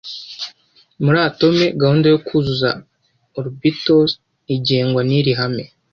Muri 1.03 1.17
atome 1.29 1.63
gahunda 1.81 2.05
yo 2.13 2.19
kuzuza 2.27 2.69
orbitals 3.39 4.11
igengwa 4.55 5.01
niri 5.09 5.31
hame 5.39 5.63